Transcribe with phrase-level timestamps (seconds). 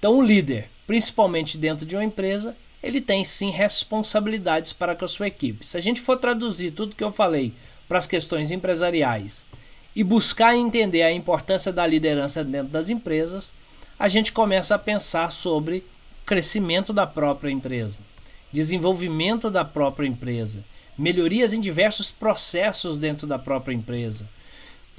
[0.00, 5.08] Então, o líder, principalmente dentro de uma empresa, ele tem sim responsabilidades para com a
[5.08, 5.66] sua equipe.
[5.66, 7.52] Se a gente for traduzir tudo que eu falei
[7.86, 9.46] para as questões empresariais
[9.94, 13.52] e buscar entender a importância da liderança dentro das empresas,
[13.98, 15.84] a gente começa a pensar sobre
[16.24, 18.00] crescimento da própria empresa,
[18.50, 20.64] desenvolvimento da própria empresa,
[20.96, 24.26] melhorias em diversos processos dentro da própria empresa,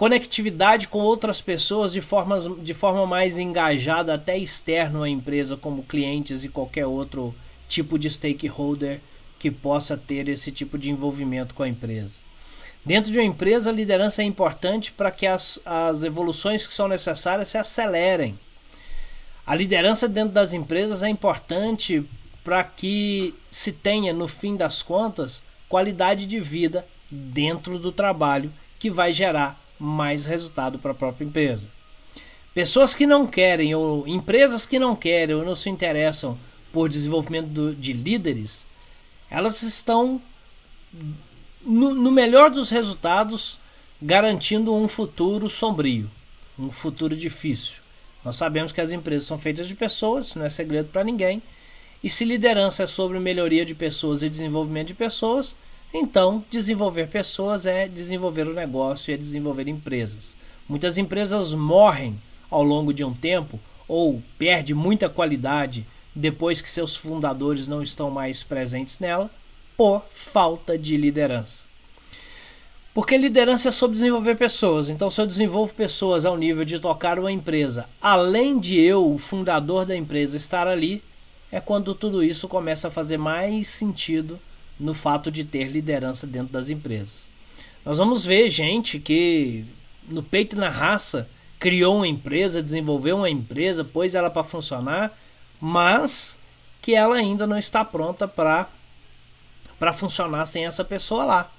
[0.02, 5.84] conectividade com outras pessoas de, formas, de forma mais engajada, até externo à empresa, como
[5.84, 7.35] clientes e qualquer outro
[7.67, 8.99] tipo de stakeholder
[9.38, 12.16] que possa ter esse tipo de envolvimento com a empresa.
[12.84, 16.88] Dentro de uma empresa, a liderança é importante para que as, as evoluções que são
[16.88, 18.40] necessárias se acelerem.
[19.45, 22.04] A liderança dentro das empresas é importante
[22.43, 28.90] para que se tenha, no fim das contas, qualidade de vida dentro do trabalho que
[28.90, 31.67] vai gerar mais resultado para a própria empresa.
[32.53, 36.38] Pessoas que não querem, ou empresas que não querem ou não se interessam
[36.71, 38.67] por desenvolvimento do, de líderes,
[39.29, 40.21] elas estão,
[41.62, 43.57] no, no melhor dos resultados,
[43.99, 46.09] garantindo um futuro sombrio,
[46.59, 47.77] um futuro difícil.
[48.24, 51.41] Nós sabemos que as empresas são feitas de pessoas, isso não é segredo para ninguém.
[52.04, 55.55] E se liderança é sobre melhoria de pessoas e desenvolvimento de pessoas,
[55.93, 60.35] então desenvolver pessoas é desenvolver o negócio e é desenvolver empresas.
[60.67, 65.85] Muitas empresas morrem ao longo de um tempo ou perde muita qualidade
[66.16, 69.29] depois que seus fundadores não estão mais presentes nela,
[69.75, 71.66] por falta de liderança.
[72.94, 74.89] Porque liderança é sobre desenvolver pessoas.
[74.89, 79.17] Então, se eu desenvolvo pessoas ao nível de tocar uma empresa, além de eu, o
[79.17, 81.01] fundador da empresa, estar ali,
[81.50, 84.38] é quando tudo isso começa a fazer mais sentido
[84.81, 87.29] no fato de ter liderança dentro das empresas.
[87.85, 89.66] Nós vamos ver gente que,
[90.09, 91.29] no peito e na raça,
[91.59, 95.16] criou uma empresa, desenvolveu uma empresa, pôs ela para funcionar
[95.62, 96.40] mas
[96.81, 98.68] que ela ainda não está pronta para
[99.78, 101.52] para funcionar sem essa pessoa lá.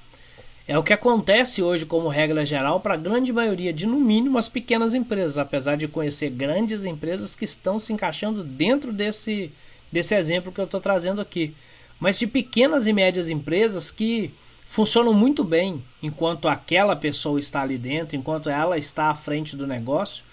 [0.69, 4.39] É o que acontece hoje como regra geral para a grande maioria de no mínimo
[4.39, 9.51] as pequenas empresas, apesar de conhecer grandes empresas que estão se encaixando dentro desse
[9.91, 11.55] desse exemplo que eu estou trazendo aqui.
[12.03, 14.35] Mas de pequenas e médias empresas que
[14.67, 19.69] funcionam muito bem enquanto aquela pessoa está ali dentro, enquanto ela está à frente do
[19.69, 20.25] negócio,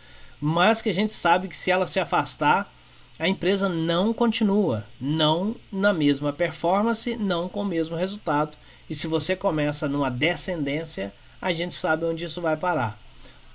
[0.41, 2.73] mas que a gente sabe que se ela se afastar,
[3.19, 8.57] a empresa não continua, não na mesma performance, não com o mesmo resultado.
[8.89, 12.97] E se você começa numa descendência, a gente sabe onde isso vai parar.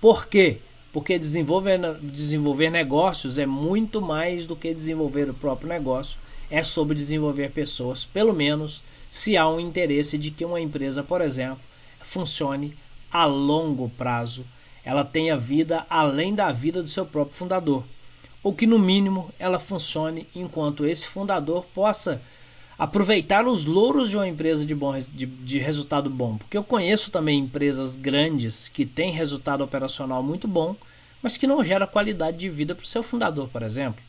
[0.01, 0.61] Por quê?
[0.95, 6.95] Porque desenvolver, desenvolver negócios é muito mais do que desenvolver o próprio negócio, é sobre
[6.95, 11.59] desenvolver pessoas, pelo menos se há um interesse de que uma empresa, por exemplo,
[12.01, 12.77] funcione
[13.11, 14.45] a longo prazo,
[14.85, 17.83] ela tenha vida além da vida do seu próprio fundador.
[18.41, 22.23] Ou que no mínimo ela funcione enquanto esse fundador possa
[22.79, 26.37] aproveitar os louros de uma empresa de, bom, de, de resultado bom.
[26.37, 30.77] Porque eu conheço também empresas grandes que têm resultado operacional muito bom,
[31.23, 34.03] mas que não gera qualidade de vida para o seu fundador, por exemplo.